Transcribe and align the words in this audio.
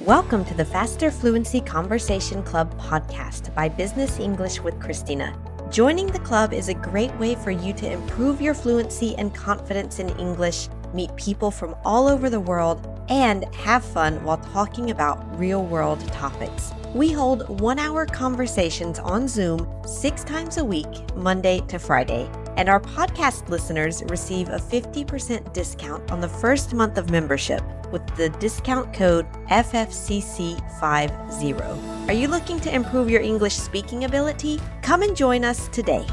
Welcome 0.00 0.44
to 0.46 0.54
the 0.54 0.64
Faster 0.64 1.12
Fluency 1.12 1.60
Conversation 1.60 2.42
Club 2.42 2.76
podcast 2.80 3.54
by 3.54 3.68
Business 3.68 4.18
English 4.18 4.60
with 4.60 4.80
Christina. 4.80 5.38
Joining 5.70 6.08
the 6.08 6.18
club 6.18 6.52
is 6.52 6.68
a 6.68 6.74
great 6.74 7.14
way 7.16 7.36
for 7.36 7.52
you 7.52 7.72
to 7.74 7.88
improve 7.90 8.40
your 8.40 8.54
fluency 8.54 9.14
and 9.18 9.32
confidence 9.32 10.00
in 10.00 10.08
English, 10.18 10.68
meet 10.92 11.14
people 11.14 11.52
from 11.52 11.76
all 11.84 12.08
over 12.08 12.28
the 12.28 12.40
world, 12.40 12.88
and 13.08 13.44
have 13.54 13.84
fun 13.84 14.22
while 14.24 14.38
talking 14.38 14.90
about 14.90 15.38
real 15.38 15.64
world 15.64 16.00
topics. 16.12 16.72
We 16.92 17.12
hold 17.12 17.60
one 17.60 17.78
hour 17.78 18.04
conversations 18.04 18.98
on 18.98 19.28
Zoom 19.28 19.68
six 19.86 20.24
times 20.24 20.56
a 20.56 20.64
week, 20.64 20.88
Monday 21.14 21.60
to 21.68 21.78
Friday. 21.78 22.28
And 22.56 22.68
our 22.68 22.80
podcast 22.80 23.48
listeners 23.48 24.02
receive 24.08 24.48
a 24.48 24.58
50% 24.58 25.52
discount 25.52 26.10
on 26.10 26.20
the 26.20 26.28
first 26.28 26.74
month 26.74 26.96
of 26.96 27.10
membership 27.10 27.62
with 27.96 28.16
the 28.16 28.28
discount 28.38 28.92
code 28.92 29.26
FFCC50. 29.48 32.08
Are 32.08 32.12
you 32.12 32.28
looking 32.28 32.60
to 32.60 32.74
improve 32.74 33.08
your 33.08 33.22
English 33.22 33.54
speaking 33.54 34.04
ability? 34.04 34.60
Come 34.82 35.00
and 35.00 35.16
join 35.16 35.46
us 35.46 35.68
today. 35.68 36.04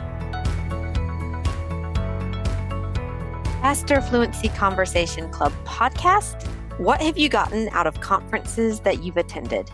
Faster 3.61 3.99
Fluency 3.99 4.47
Conversation 4.47 5.29
Club 5.29 5.51
podcast. 5.65 6.47
What 6.77 7.01
have 7.01 7.17
you 7.17 7.27
gotten 7.27 7.67
out 7.73 7.85
of 7.85 7.99
conferences 7.99 8.79
that 8.81 9.03
you've 9.03 9.17
attended? 9.17 9.69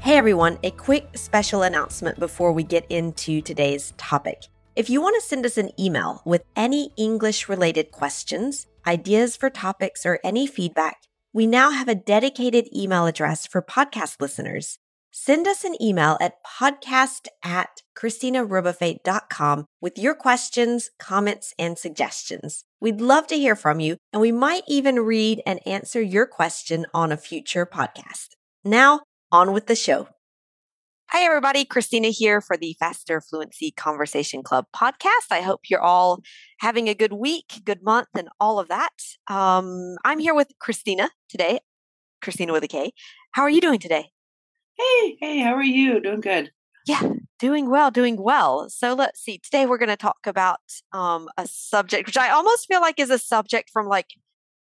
Hey 0.00 0.16
everyone, 0.16 0.58
a 0.62 0.70
quick 0.70 1.10
special 1.14 1.62
announcement 1.62 2.18
before 2.18 2.52
we 2.52 2.62
get 2.62 2.86
into 2.88 3.42
today's 3.42 3.92
topic. 3.98 4.44
If 4.76 4.88
you 4.88 5.02
want 5.02 5.20
to 5.20 5.28
send 5.28 5.44
us 5.44 5.58
an 5.58 5.72
email 5.78 6.22
with 6.24 6.42
any 6.56 6.90
English 6.96 7.50
related 7.50 7.90
questions, 7.90 8.66
ideas 8.86 9.36
for 9.36 9.50
topics, 9.50 10.06
or 10.06 10.20
any 10.24 10.46
feedback, 10.46 11.02
we 11.38 11.46
now 11.46 11.70
have 11.70 11.86
a 11.86 11.94
dedicated 11.94 12.66
email 12.74 13.06
address 13.06 13.46
for 13.46 13.62
podcast 13.62 14.20
listeners. 14.20 14.76
Send 15.12 15.46
us 15.46 15.62
an 15.62 15.80
email 15.80 16.18
at 16.20 16.44
podcast 16.44 17.28
at 17.44 17.82
christinarebuffet.com 17.96 19.64
with 19.80 19.96
your 19.96 20.16
questions, 20.16 20.90
comments, 20.98 21.54
and 21.56 21.78
suggestions. 21.78 22.64
We'd 22.80 23.00
love 23.00 23.28
to 23.28 23.36
hear 23.36 23.54
from 23.54 23.78
you, 23.78 23.98
and 24.12 24.20
we 24.20 24.32
might 24.32 24.64
even 24.66 24.98
read 24.98 25.40
and 25.46 25.60
answer 25.64 26.02
your 26.02 26.26
question 26.26 26.86
on 26.92 27.12
a 27.12 27.16
future 27.16 27.64
podcast. 27.64 28.30
Now, 28.64 29.02
on 29.30 29.52
with 29.52 29.68
the 29.68 29.76
show. 29.76 30.08
Hi, 31.10 31.24
everybody. 31.24 31.64
Christina 31.64 32.08
here 32.08 32.42
for 32.42 32.58
the 32.58 32.76
Faster 32.78 33.22
Fluency 33.22 33.70
Conversation 33.70 34.42
Club 34.42 34.66
podcast. 34.76 35.30
I 35.30 35.40
hope 35.40 35.62
you're 35.70 35.80
all 35.80 36.20
having 36.60 36.86
a 36.86 36.94
good 36.94 37.14
week, 37.14 37.62
good 37.64 37.82
month, 37.82 38.08
and 38.14 38.28
all 38.38 38.58
of 38.58 38.68
that. 38.68 38.92
Um, 39.26 39.96
I'm 40.04 40.18
here 40.18 40.34
with 40.34 40.52
Christina 40.58 41.08
today, 41.30 41.60
Christina 42.20 42.52
with 42.52 42.62
a 42.64 42.68
K. 42.68 42.92
How 43.32 43.40
are 43.40 43.48
you 43.48 43.62
doing 43.62 43.78
today? 43.78 44.10
Hey, 44.76 45.16
hey, 45.18 45.38
how 45.38 45.54
are 45.54 45.62
you? 45.62 45.98
Doing 45.98 46.20
good. 46.20 46.50
Yeah, 46.86 47.14
doing 47.38 47.70
well, 47.70 47.90
doing 47.90 48.20
well. 48.20 48.68
So 48.68 48.92
let's 48.92 49.22
see. 49.22 49.38
Today 49.38 49.64
we're 49.64 49.78
going 49.78 49.88
to 49.88 49.96
talk 49.96 50.18
about 50.26 50.60
um, 50.92 51.30
a 51.38 51.46
subject 51.46 52.06
which 52.06 52.18
I 52.18 52.28
almost 52.28 52.66
feel 52.68 52.82
like 52.82 53.00
is 53.00 53.08
a 53.08 53.18
subject 53.18 53.70
from 53.72 53.86
like 53.86 54.08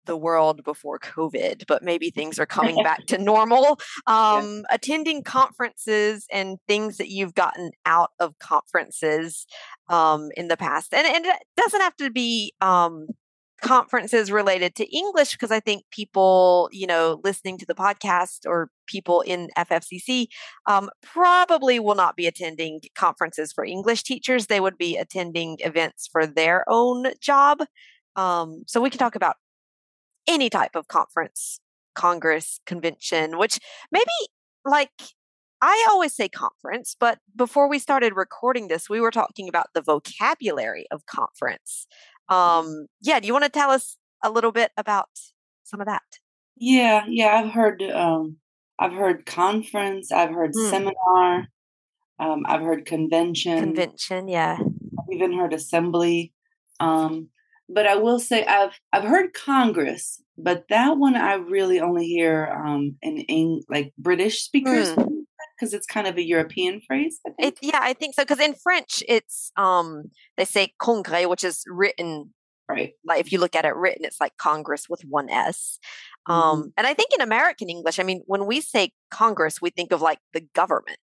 the 0.09 0.17
world 0.17 0.63
before 0.65 0.99
COVID, 0.99 1.65
but 1.67 1.83
maybe 1.83 2.09
things 2.09 2.39
are 2.39 2.45
coming 2.57 2.83
back 2.83 3.05
to 3.05 3.17
normal. 3.17 3.79
Um, 4.07 4.63
yeah. 4.69 4.75
Attending 4.75 5.23
conferences 5.23 6.25
and 6.33 6.57
things 6.67 6.97
that 6.97 7.09
you've 7.09 7.35
gotten 7.35 7.71
out 7.85 8.09
of 8.19 8.37
conferences 8.39 9.45
um, 9.87 10.29
in 10.35 10.49
the 10.49 10.57
past, 10.57 10.93
and, 10.93 11.07
and, 11.07 11.25
it 11.25 11.35
doesn't 11.55 11.81
have 11.81 11.95
to 11.97 12.09
be 12.09 12.53
um, 12.59 13.07
conferences 13.61 14.31
related 14.31 14.73
to 14.75 14.95
English 14.95 15.33
because 15.33 15.51
I 15.51 15.59
think 15.59 15.83
people, 15.91 16.69
you 16.71 16.87
know, 16.87 17.19
listening 17.23 17.57
to 17.59 17.65
the 17.65 17.75
podcast 17.75 18.39
or 18.45 18.69
people 18.87 19.21
in 19.21 19.49
FFCC 19.57 20.27
um, 20.65 20.89
probably 21.03 21.79
will 21.79 21.95
not 21.95 22.15
be 22.15 22.25
attending 22.25 22.79
conferences 22.95 23.51
for 23.51 23.63
English 23.63 24.03
teachers. 24.03 24.47
They 24.47 24.59
would 24.59 24.77
be 24.77 24.97
attending 24.97 25.57
events 25.59 26.09
for 26.11 26.25
their 26.25 26.63
own 26.67 27.11
job. 27.21 27.59
Um, 28.15 28.63
so 28.65 28.81
we 28.81 28.89
can 28.89 28.99
talk 28.99 29.15
about 29.15 29.35
any 30.29 30.49
type 30.49 30.75
of 30.75 30.87
conference, 30.87 31.59
congress, 31.95 32.61
convention, 32.65 33.37
which 33.37 33.59
maybe 33.91 34.11
like 34.63 34.91
I 35.61 35.85
always 35.89 36.15
say 36.15 36.29
conference, 36.29 36.95
but 36.97 37.19
before 37.35 37.67
we 37.67 37.79
started 37.79 38.13
recording 38.15 38.69
this, 38.69 38.89
we 38.89 39.01
were 39.01 39.11
talking 39.11 39.49
about 39.49 39.67
the 39.73 39.81
vocabulary 39.81 40.85
of 40.91 41.05
conference. 41.05 41.87
Mm-hmm. 42.31 42.69
Um, 42.69 42.85
yeah, 43.01 43.19
do 43.19 43.27
you 43.27 43.33
want 43.33 43.43
to 43.43 43.51
tell 43.51 43.69
us 43.69 43.97
a 44.23 44.29
little 44.29 44.53
bit 44.53 44.71
about 44.77 45.09
some 45.63 45.81
of 45.81 45.87
that? 45.87 46.03
Yeah, 46.55 47.03
yeah, 47.07 47.41
I've 47.41 47.51
heard 47.51 47.81
um 47.81 48.37
I've 48.77 48.93
heard 48.93 49.25
conference, 49.25 50.11
I've 50.11 50.31
heard 50.31 50.53
mm. 50.53 50.69
seminar, 50.69 51.47
um, 52.19 52.43
I've 52.45 52.61
heard 52.61 52.85
convention. 52.85 53.59
Convention, 53.59 54.27
yeah. 54.27 54.57
I've 54.59 55.11
even 55.11 55.37
heard 55.37 55.53
assembly. 55.53 56.33
Um, 56.79 57.29
but 57.69 57.85
I 57.85 57.95
will 57.95 58.19
say 58.19 58.45
I've 58.45 58.79
I've 58.91 59.03
heard 59.03 59.33
Congress, 59.33 60.21
but 60.37 60.65
that 60.69 60.97
one 60.97 61.15
I 61.15 61.35
really 61.35 61.79
only 61.79 62.07
hear 62.07 62.45
um, 62.47 62.95
in, 63.01 63.17
in 63.19 63.61
like 63.69 63.93
British 63.97 64.41
speakers 64.41 64.89
because 64.89 65.71
mm. 65.71 65.73
it's 65.73 65.85
kind 65.85 66.07
of 66.07 66.17
a 66.17 66.25
European 66.25 66.81
phrase. 66.81 67.19
I 67.25 67.31
it, 67.37 67.57
yeah, 67.61 67.79
I 67.81 67.93
think 67.93 68.15
so. 68.15 68.23
Because 68.23 68.39
in 68.39 68.55
French, 68.55 69.03
it's 69.07 69.51
um, 69.55 70.05
they 70.37 70.45
say 70.45 70.73
congrès, 70.81 71.29
which 71.29 71.43
is 71.43 71.63
written 71.67 72.33
right. 72.67 72.93
Like 73.05 73.19
if 73.19 73.31
you 73.31 73.39
look 73.39 73.55
at 73.55 73.65
it 73.65 73.75
written, 73.75 74.05
it's 74.05 74.19
like 74.19 74.37
Congress 74.37 74.87
with 74.89 75.01
one 75.07 75.29
S. 75.29 75.79
Um, 76.25 76.35
mm-hmm. 76.35 76.67
And 76.77 76.87
I 76.87 76.93
think 76.93 77.09
in 77.13 77.21
American 77.21 77.69
English, 77.69 77.99
I 77.99 78.03
mean, 78.03 78.23
when 78.25 78.45
we 78.45 78.61
say 78.61 78.91
Congress, 79.11 79.61
we 79.61 79.69
think 79.69 79.91
of 79.91 80.01
like 80.01 80.19
the 80.33 80.41
government. 80.53 80.99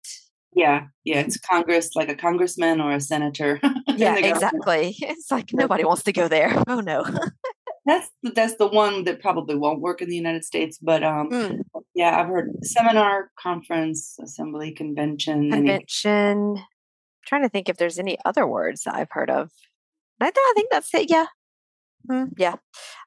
Yeah, 0.54 0.86
yeah, 1.04 1.20
it's 1.20 1.38
Congress, 1.38 1.90
like 1.94 2.08
a 2.08 2.14
congressman 2.14 2.80
or 2.80 2.92
a 2.92 3.00
senator. 3.00 3.60
yeah, 3.88 4.16
exactly. 4.16 4.96
It's 5.00 5.30
like 5.30 5.52
nobody 5.52 5.84
wants 5.84 6.02
to 6.04 6.12
go 6.12 6.28
there. 6.28 6.62
Oh 6.68 6.80
no. 6.80 7.04
that's 7.86 8.10
that's 8.22 8.56
the 8.56 8.68
one 8.68 9.04
that 9.04 9.20
probably 9.20 9.56
won't 9.56 9.80
work 9.80 10.02
in 10.02 10.08
the 10.08 10.16
United 10.16 10.44
States, 10.44 10.78
but 10.80 11.02
um, 11.02 11.30
mm. 11.30 11.60
yeah, 11.94 12.20
I've 12.20 12.28
heard 12.28 12.50
seminar, 12.62 13.30
conference, 13.38 14.16
assembly, 14.22 14.72
convention, 14.72 15.50
convention. 15.50 16.56
Any- 16.56 16.66
trying 17.26 17.42
to 17.42 17.48
think 17.48 17.68
if 17.68 17.76
there's 17.76 17.98
any 17.98 18.18
other 18.24 18.46
words 18.46 18.82
that 18.82 18.94
I've 18.94 19.10
heard 19.10 19.30
of. 19.30 19.50
I, 20.20 20.26
I 20.34 20.52
think 20.54 20.70
that's 20.70 20.92
it. 20.94 21.08
Yeah, 21.08 21.26
Mm, 22.10 22.32
yeah, 22.36 22.56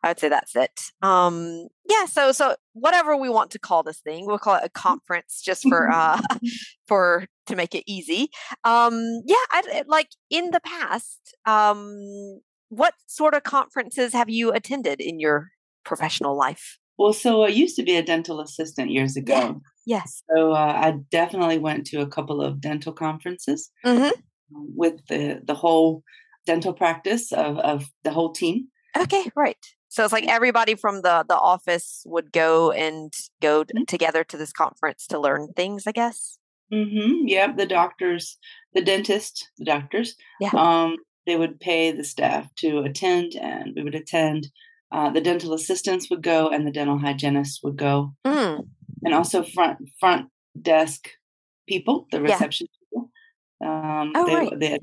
I 0.03 0.09
would 0.09 0.19
say 0.19 0.29
that's 0.29 0.55
it. 0.55 0.79
Um, 1.01 1.67
yeah, 1.89 2.05
so 2.05 2.31
so 2.31 2.55
whatever 2.75 3.15
we 3.15 3.29
want 3.29 3.51
to 3.51 3.59
call 3.59 3.81
this 3.81 3.99
thing, 3.99 4.27
we'll 4.27 4.37
call 4.37 4.55
it 4.55 4.63
a 4.63 4.69
mm. 4.69 4.73
conference 4.73 5.41
just 5.43 5.63
for 5.69 5.89
uh 5.89 6.21
for 6.87 7.25
to 7.47 7.55
make 7.55 7.73
it 7.73 7.83
easy. 7.87 8.29
Um, 8.63 9.21
yeah, 9.25 9.35
I, 9.51 9.83
like 9.87 10.09
in 10.29 10.51
the 10.51 10.59
past, 10.61 11.35
um, 11.45 12.41
what 12.69 12.93
sort 13.07 13.33
of 13.33 13.43
conferences 13.43 14.13
have 14.13 14.29
you 14.29 14.51
attended 14.51 14.99
in 14.99 15.19
your 15.19 15.49
professional 15.83 16.35
life? 16.35 16.79
Well, 16.97 17.13
so 17.13 17.43
I 17.43 17.49
used 17.49 17.75
to 17.75 17.83
be 17.83 17.97
a 17.97 18.03
dental 18.03 18.39
assistant 18.39 18.91
years 18.91 19.15
ago. 19.15 19.33
Yeah. 19.33 19.53
Yes. 19.85 20.23
So 20.35 20.51
uh, 20.51 20.55
I 20.55 20.95
definitely 21.11 21.59
went 21.59 21.85
to 21.87 22.01
a 22.01 22.07
couple 22.07 22.41
of 22.41 22.59
dental 22.59 22.91
conferences 22.91 23.69
mm-hmm. 23.85 24.09
with 24.49 24.95
the 25.07 25.41
the 25.45 25.53
whole 25.53 26.03
dental 26.45 26.73
practice 26.73 27.31
of 27.31 27.59
of 27.59 27.85
the 28.03 28.11
whole 28.11 28.33
team. 28.33 28.69
Okay, 28.97 29.29
right. 29.35 29.63
So 29.95 30.03
it's 30.03 30.11
like 30.11 30.27
everybody 30.27 30.75
from 30.75 31.03
the 31.03 31.23
the 31.25 31.37
office 31.37 32.03
would 32.05 32.33
go 32.33 32.69
and 32.71 33.13
go 33.41 33.63
mm-hmm. 33.63 33.85
together 33.85 34.25
to 34.25 34.35
this 34.35 34.51
conference 34.51 35.07
to 35.07 35.17
learn 35.17 35.53
things, 35.55 35.87
I 35.87 35.93
guess. 35.93 36.37
Mm-hmm. 36.73 37.27
Yeah, 37.27 37.53
the 37.53 37.65
doctors, 37.65 38.37
the 38.73 38.81
dentist, 38.81 39.49
the 39.57 39.63
doctors. 39.63 40.17
Yeah. 40.41 40.49
Um, 40.53 40.97
they 41.25 41.37
would 41.37 41.61
pay 41.61 41.93
the 41.93 42.03
staff 42.03 42.53
to 42.57 42.79
attend, 42.79 43.35
and 43.35 43.71
we 43.73 43.83
would 43.83 43.95
attend. 43.95 44.47
Uh, 44.91 45.11
the 45.11 45.21
dental 45.21 45.53
assistants 45.53 46.09
would 46.09 46.21
go, 46.21 46.49
and 46.49 46.67
the 46.67 46.71
dental 46.71 46.97
hygienists 46.97 47.63
would 47.63 47.77
go, 47.77 48.15
mm. 48.27 48.67
and 49.01 49.13
also 49.13 49.43
front 49.43 49.77
front 49.97 50.27
desk 50.61 51.07
people, 51.69 52.05
the 52.11 52.21
reception 52.21 52.67
yeah. 52.69 52.99
people. 52.99 53.11
Um, 53.63 54.11
oh, 54.13 54.25
they, 54.27 54.35
right. 54.35 54.59
they 54.59 54.79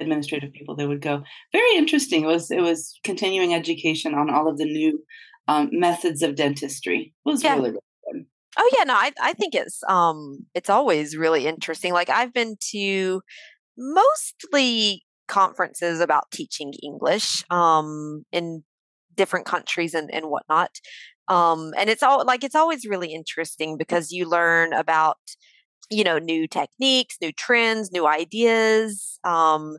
administrative 0.00 0.52
people 0.52 0.74
they 0.74 0.86
would 0.86 1.02
go. 1.02 1.22
Very 1.52 1.76
interesting. 1.76 2.24
It 2.24 2.28
was 2.28 2.50
it 2.50 2.60
was 2.60 2.98
continuing 3.04 3.54
education 3.54 4.14
on 4.14 4.30
all 4.30 4.48
of 4.48 4.58
the 4.58 4.64
new 4.64 5.02
um, 5.48 5.68
methods 5.72 6.22
of 6.22 6.36
dentistry. 6.36 7.14
It 7.26 7.28
was 7.28 7.42
yeah. 7.42 7.54
really, 7.54 7.70
really 7.70 7.80
fun. 8.12 8.26
Oh 8.58 8.70
yeah 8.76 8.84
no 8.84 8.94
I, 8.94 9.12
I 9.20 9.32
think 9.32 9.54
it's 9.54 9.82
um 9.88 10.46
it's 10.54 10.70
always 10.70 11.16
really 11.16 11.46
interesting. 11.46 11.92
Like 11.92 12.08
i've 12.08 12.32
been 12.32 12.56
to 12.72 13.22
mostly 13.78 15.04
conferences 15.28 16.00
about 16.00 16.30
teaching 16.32 16.72
english 16.82 17.44
um 17.50 18.24
in 18.32 18.64
different 19.14 19.46
countries 19.46 19.94
and, 19.94 20.12
and 20.12 20.26
whatnot. 20.26 20.70
Um 21.28 21.72
and 21.78 21.88
it's 21.88 22.02
all 22.02 22.24
like 22.24 22.42
it's 22.42 22.56
always 22.56 22.84
really 22.84 23.12
interesting 23.12 23.76
because 23.76 24.10
you 24.10 24.28
learn 24.28 24.72
about 24.72 25.18
you 25.90 26.04
know 26.04 26.18
new 26.18 26.46
techniques 26.46 27.16
new 27.20 27.32
trends 27.32 27.92
new 27.92 28.06
ideas 28.06 29.18
um, 29.24 29.76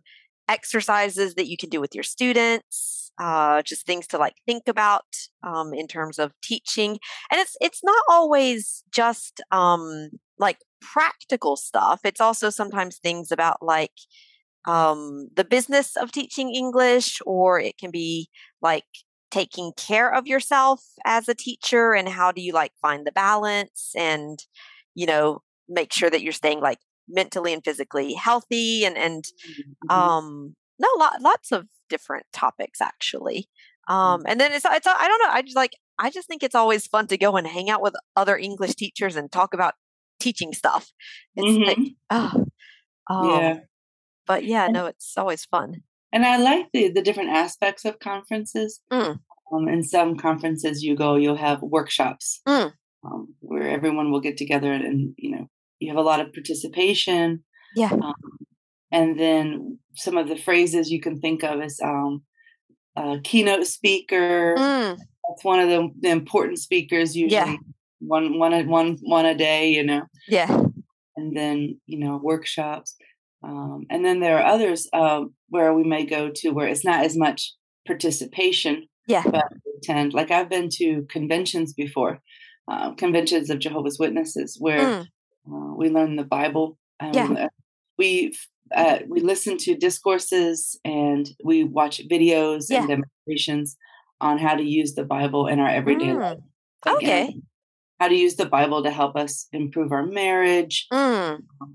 exercises 0.50 1.36
that 1.36 1.48
you 1.48 1.58
can 1.58 1.70
do 1.70 1.80
with 1.82 1.96
your 1.96 2.04
students 2.04 3.02
uh, 3.20 3.62
just 3.62 3.86
things 3.86 4.08
to 4.08 4.18
like 4.18 4.36
think 4.48 4.68
about 4.68 5.06
um, 5.44 5.74
in 5.74 5.88
terms 5.88 6.18
of 6.18 6.34
teaching. 6.42 6.98
And 7.32 7.40
it's 7.40 7.56
it's 7.62 7.84
not 7.84 8.04
always 8.10 8.84
just 8.92 9.42
um, 9.52 10.10
like 10.40 10.58
practical 10.82 11.56
stuff. 11.56 12.02
It's 12.04 12.22
also 12.22 12.50
sometimes 12.50 12.98
things 12.98 13.32
about 13.32 13.58
like 13.62 13.92
um, 14.66 15.30
the 15.36 15.44
business 15.44 15.96
of 15.96 16.12
teaching 16.12 16.54
English, 16.54 17.22
or 17.26 17.60
it 17.60 17.78
can 17.78 17.92
be 17.92 18.30
like 18.62 18.86
taking 19.32 19.72
care 19.78 20.14
of 20.14 20.28
yourself 20.28 20.84
as 21.06 21.30
a 21.30 21.36
teacher 21.36 21.94
and 21.94 22.10
how 22.10 22.32
do 22.32 22.42
you 22.42 22.54
like 22.54 22.74
find 22.82 23.08
the 23.08 23.12
balance 23.14 23.92
and 23.96 24.40
you 24.94 25.06
know 25.06 25.42
make 25.72 25.94
sure 25.94 26.10
that 26.10 26.22
you're 26.22 26.34
staying 26.34 26.60
like 26.60 26.80
mentally 27.08 27.54
and 27.54 27.64
physically 27.64 28.14
healthy 28.14 28.86
and 28.86 28.98
and 28.98 29.24
mm-hmm. 29.24 29.92
um 29.92 30.56
no 30.80 30.88
lot, 30.98 31.22
lots 31.22 31.52
of 31.52 31.68
different 31.90 32.26
topics 32.34 32.82
actually 32.82 33.48
mm. 33.90 33.94
um 33.94 34.24
and 34.28 34.40
then 34.40 34.52
it's 34.52 34.66
it's 34.66 34.88
i 34.88 35.08
don't 35.08 35.22
know 35.22 35.30
i 35.32 35.42
just 35.42 35.56
like 35.56 35.76
i 36.00 36.10
just 36.10 36.28
think 36.28 36.44
it's 36.44 36.56
always 36.56 36.88
fun 36.88 37.08
to 37.08 37.18
go 37.18 37.36
and 37.36 37.48
hang 37.48 37.70
out 37.70 37.82
with 37.82 37.96
other 38.16 38.38
english 38.38 38.76
teachers 38.76 39.16
and 39.16 39.32
talk 39.32 39.54
about 39.54 39.74
teaching 40.20 40.54
stuff 40.54 40.92
it's 41.36 41.48
mm-hmm. 41.48 41.64
like 41.64 41.94
oh 42.12 42.46
um, 43.10 43.30
yeah 43.30 43.58
but 44.28 44.46
yeah 44.46 44.68
no 44.68 44.86
it's 44.86 45.14
always 45.18 45.46
fun 45.46 45.82
and 46.14 46.26
i 46.26 46.38
like 46.38 46.68
the 46.74 46.90
the 46.90 47.02
different 47.02 47.30
aspects 47.30 47.84
of 47.84 48.00
conferences 48.00 48.80
mm. 48.92 49.20
um, 49.52 49.68
in 49.68 49.84
some 49.84 50.16
conferences 50.16 50.84
you 50.84 50.96
go 50.96 51.16
you'll 51.16 51.36
have 51.36 51.62
workshops 51.62 52.42
mm. 52.48 52.72
um, 53.04 53.34
where 53.40 53.68
everyone 53.68 54.12
will 54.12 54.22
get 54.22 54.38
together 54.38 54.72
and, 54.72 54.86
and 54.86 55.14
you 55.18 55.32
know 55.32 55.50
you 55.82 55.90
have 55.90 55.98
a 55.98 56.02
lot 56.02 56.22
of 56.22 56.32
participation. 56.32 57.44
Yeah. 57.76 57.92
Um, 57.92 58.14
and 58.92 59.20
then 59.20 59.80
some 59.96 60.18
of 60.18 60.28
the 60.28 60.38
phrases 60.38 60.92
you 60.92 61.02
can 61.02 61.20
think 61.20 61.44
of 61.44 61.60
as 61.62 61.80
um, 61.84 62.24
a 62.96 63.20
keynote 63.24 63.66
speaker. 63.66 64.56
Mm. 64.58 64.98
That's 64.98 65.44
one 65.44 65.60
of 65.60 65.70
the, 65.70 65.90
the 66.00 66.10
important 66.10 66.60
speakers 66.60 67.16
usually. 67.16 67.52
Yeah. 67.52 67.56
One, 68.00 68.40
one, 68.40 68.68
one, 68.68 68.98
one 69.02 69.26
a 69.26 69.36
day, 69.36 69.70
you 69.70 69.84
know. 69.84 70.04
Yeah. 70.28 70.66
And 71.18 71.36
then 71.36 71.80
you 71.86 72.00
know 72.00 72.20
workshops, 72.24 72.96
um, 73.44 73.86
and 73.90 74.04
then 74.04 74.22
there 74.22 74.40
are 74.40 74.46
others 74.46 74.88
uh, 74.94 75.26
where 75.50 75.74
we 75.74 75.84
may 75.84 76.06
go 76.06 76.32
to 76.34 76.50
where 76.52 76.68
it's 76.68 76.86
not 76.86 77.04
as 77.04 77.18
much 77.18 77.54
participation. 77.86 78.88
Yeah. 79.08 79.24
But 79.30 79.46
attend. 79.78 80.14
Like 80.14 80.32
I've 80.32 80.50
been 80.50 80.70
to 80.78 81.06
conventions 81.10 81.74
before, 81.74 82.20
uh, 82.72 82.94
conventions 82.94 83.50
of 83.50 83.60
Jehovah's 83.60 84.00
Witnesses, 84.00 84.58
where 84.60 84.80
mm. 84.80 85.06
Uh, 85.48 85.74
we 85.76 85.90
learn 85.90 86.16
the 86.16 86.24
Bible. 86.24 86.78
Um, 87.00 87.14
yeah. 87.14 87.48
We 87.98 88.36
uh, 88.76 89.00
we 89.08 89.20
listen 89.22 89.58
to 89.58 89.76
discourses 89.76 90.80
and 90.86 91.30
we 91.44 91.64
watch 91.64 92.02
videos 92.08 92.66
yeah. 92.70 92.80
and 92.80 92.88
demonstrations 92.88 93.78
on 94.20 94.38
how 94.38 94.56
to 94.56 94.64
use 94.64 94.94
the 94.94 95.04
Bible 95.04 95.48
in 95.48 95.60
our 95.60 95.70
everyday 95.70 96.08
mm. 96.08 96.20
life. 96.20 96.38
okay. 96.88 97.36
How 98.00 98.08
to 98.08 98.16
use 98.16 98.36
the 98.36 98.46
Bible 98.46 98.84
to 98.84 98.92
help 98.92 99.16
us 99.16 99.48
improve 99.52 99.92
our 99.92 100.06
marriage, 100.06 100.88
mm. 100.92 101.40
um, 101.62 101.74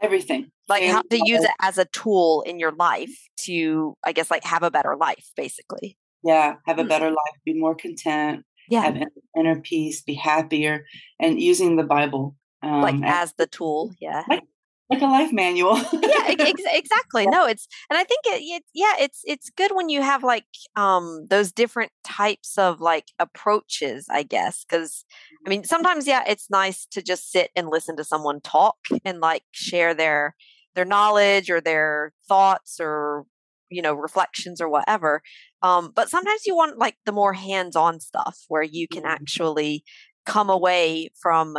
everything. 0.00 0.50
Like 0.68 0.82
and 0.82 0.92
how 0.92 1.02
to 1.02 1.20
use 1.24 1.44
it 1.44 1.50
as 1.60 1.78
a 1.78 1.86
tool 1.86 2.42
in 2.42 2.58
your 2.58 2.72
life 2.72 3.28
to, 3.44 3.96
I 4.04 4.12
guess, 4.12 4.30
like 4.30 4.44
have 4.44 4.62
a 4.62 4.70
better 4.70 4.96
life, 4.96 5.30
basically. 5.36 5.98
Yeah, 6.22 6.56
have 6.66 6.78
a 6.78 6.84
mm. 6.84 6.88
better 6.88 7.10
life, 7.10 7.34
be 7.44 7.54
more 7.54 7.74
content, 7.74 8.44
yeah. 8.68 8.82
have 8.82 9.02
inner 9.36 9.60
peace, 9.60 10.02
be 10.02 10.14
happier, 10.14 10.84
and 11.20 11.40
using 11.40 11.76
the 11.76 11.84
Bible 11.84 12.36
um, 12.62 12.82
like 12.82 13.00
as 13.02 13.34
the 13.34 13.46
tool 13.46 13.92
yeah. 14.00 14.24
Like, 14.28 14.44
like 14.90 15.02
a 15.02 15.06
life 15.06 15.32
manual. 15.32 15.76
Yeah 15.92 16.18
ex- 16.28 16.62
exactly 16.72 17.26
no 17.26 17.46
it's 17.46 17.66
and 17.90 17.98
i 17.98 18.04
think 18.04 18.20
it, 18.26 18.40
it, 18.42 18.62
yeah 18.74 18.94
it's 18.98 19.22
it's 19.24 19.50
good 19.50 19.72
when 19.74 19.88
you 19.88 20.02
have 20.02 20.22
like 20.22 20.46
um 20.76 21.26
those 21.28 21.52
different 21.52 21.92
types 22.04 22.56
of 22.58 22.80
like 22.80 23.06
approaches 23.18 24.06
i 24.10 24.22
guess 24.22 24.64
because 24.64 25.04
i 25.46 25.50
mean 25.50 25.64
sometimes 25.64 26.06
yeah 26.06 26.22
it's 26.26 26.50
nice 26.50 26.86
to 26.86 27.02
just 27.02 27.30
sit 27.30 27.50
and 27.56 27.68
listen 27.68 27.96
to 27.96 28.04
someone 28.04 28.40
talk 28.40 28.76
and 29.04 29.20
like 29.20 29.42
share 29.52 29.94
their 29.94 30.34
their 30.74 30.84
knowledge 30.84 31.50
or 31.50 31.60
their 31.60 32.12
thoughts 32.28 32.78
or 32.80 33.24
you 33.70 33.82
know 33.82 33.94
reflections 33.94 34.60
or 34.60 34.68
whatever 34.68 35.22
um 35.62 35.92
but 35.94 36.08
sometimes 36.08 36.46
you 36.46 36.54
want 36.54 36.78
like 36.78 36.96
the 37.04 37.12
more 37.12 37.34
hands-on 37.34 38.00
stuff 38.00 38.38
where 38.48 38.62
you 38.62 38.86
can 38.88 39.02
mm-hmm. 39.02 39.12
actually 39.12 39.82
come 40.24 40.50
away 40.50 41.10
from 41.20 41.56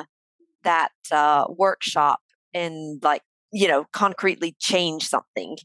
that 0.63 0.91
uh, 1.11 1.45
workshop 1.49 2.19
and 2.53 3.01
like 3.03 3.21
you 3.51 3.67
know 3.67 3.85
concretely 3.91 4.55
change 4.59 5.07
something 5.07 5.57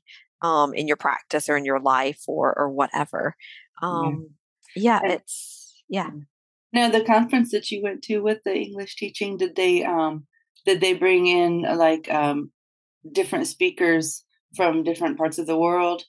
um, 0.42 0.74
in 0.74 0.86
your 0.86 0.96
practice 0.96 1.48
or 1.48 1.56
in 1.56 1.64
your 1.64 1.80
life 1.80 2.22
or 2.26 2.56
or 2.56 2.70
whatever 2.70 3.34
um, 3.82 4.30
yeah, 4.76 5.00
yeah 5.02 5.12
it's 5.12 5.82
yeah. 5.88 6.10
Now 6.72 6.90
the 6.90 7.04
conference 7.04 7.50
that 7.52 7.70
you 7.70 7.82
went 7.82 8.02
to 8.04 8.18
with 8.18 8.38
the 8.44 8.54
english 8.54 8.96
teaching 8.96 9.36
did 9.36 9.56
they 9.56 9.84
um 9.84 10.26
did 10.66 10.80
they 10.80 10.94
bring 10.94 11.26
in 11.26 11.62
like 11.62 12.12
um 12.12 12.50
different 13.12 13.46
speakers 13.46 14.24
from 14.56 14.82
different 14.82 15.18
parts 15.18 15.38
of 15.38 15.46
the 15.46 15.58
world? 15.58 16.04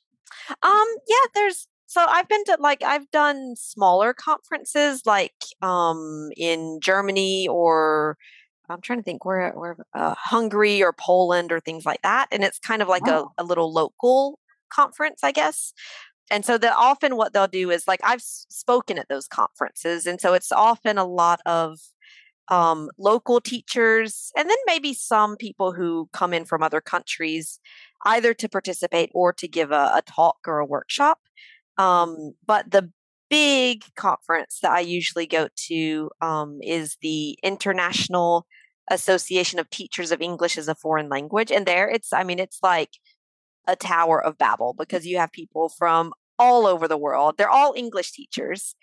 Um 0.64 0.88
yeah 1.08 1.28
there's 1.34 1.68
so 1.88 2.04
I've 2.08 2.28
been 2.28 2.44
to 2.46 2.58
like 2.60 2.84
I've 2.84 3.10
done 3.12 3.56
smaller 3.56 4.14
conferences 4.14 5.04
like 5.06 5.36
um 5.62 6.30
in 6.36 6.80
Germany 6.81 7.48
or 7.48 8.18
I'm 8.70 8.82
trying 8.82 9.00
to 9.00 9.04
think 9.04 9.26
where 9.26 9.52
where 9.52 9.78
uh, 9.94 10.16
Hungary 10.18 10.84
or 10.84 10.94
Poland 10.94 11.52
or 11.52 11.60
things 11.60 11.86
like 11.86 12.02
that, 12.04 12.28
and 12.32 12.44
it's 12.44 12.60
kind 12.60 12.82
of 12.82 12.88
like 12.88 13.06
wow. 13.06 13.32
a, 13.38 13.44
a 13.44 13.46
little 13.46 13.72
local 13.72 14.40
conference, 14.70 15.24
I 15.24 15.32
guess. 15.32 15.74
And 16.32 16.44
so 16.44 16.58
that 16.58 16.76
often 16.76 17.18
what 17.18 17.34
they'll 17.34 17.48
do 17.48 17.70
is 17.70 17.88
like 17.88 18.00
I've 18.04 18.22
spoken 18.22 18.98
at 18.98 19.10
those 19.10 19.28
conferences, 19.28 20.06
and 20.06 20.20
so 20.20 20.34
it's 20.34 20.52
often 20.52 20.98
a 20.98 21.06
lot 21.06 21.40
of 21.46 21.80
um, 22.50 22.90
local 22.98 23.42
teachers, 23.42 24.32
and 24.38 24.50
then 24.50 24.58
maybe 24.66 24.94
some 24.94 25.36
people 25.38 25.74
who 25.74 26.10
come 26.14 26.34
in 26.34 26.46
from 26.46 26.64
other 26.64 26.82
countries, 26.82 27.60
either 28.06 28.34
to 28.36 28.50
participate 28.50 29.10
or 29.14 29.34
to 29.34 29.48
give 29.48 29.72
a, 29.72 29.92
a 29.96 30.04
talk 30.06 30.38
or 30.48 30.60
a 30.60 30.66
workshop. 30.66 31.20
Um, 31.78 32.34
but 32.46 32.72
the 32.72 32.92
big 33.30 33.83
conference 33.95 34.60
that 34.62 34.72
I 34.72 34.81
usually 34.81 35.25
go 35.25 35.48
to 35.68 36.12
um, 36.22 36.60
is 36.62 36.98
the 37.01 37.38
International 37.44 38.45
Association 38.89 39.60
of 39.60 39.69
Teachers 39.69 40.12
of 40.12 40.22
English 40.22 40.57
as 40.57 40.68
a 40.68 40.75
Foreign 40.75 41.10
Language. 41.10 41.51
And 41.51 41.66
there 41.66 41.89
it's, 41.89 42.13
I 42.13 42.24
mean, 42.24 42.39
it's 42.39 42.60
like 42.62 42.92
a 43.68 43.75
Tower 43.75 44.24
of 44.24 44.38
Babel 44.38 44.75
because 44.77 45.06
you 45.06 45.18
have 45.18 45.31
people 45.31 45.69
from 45.69 46.13
all 46.38 46.68
over 46.68 46.88
the 46.88 46.98
world. 46.98 47.36
They're 47.38 47.50
all 47.50 47.74
English 47.75 48.12
teachers, 48.12 48.75